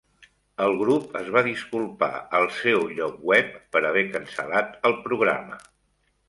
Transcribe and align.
El 0.67 0.77
grup 0.77 1.11
es 1.19 1.27
va 1.35 1.43
disculpar 1.47 2.09
al 2.39 2.47
seu 2.61 2.87
lloc 3.01 3.21
web 3.33 3.53
per 3.77 3.83
haver 3.91 4.05
cancel·lat 4.17 4.75
el 4.91 4.97
programa. 5.05 5.63